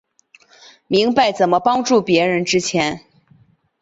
[0.87, 3.01] 明白怎么帮助別人之前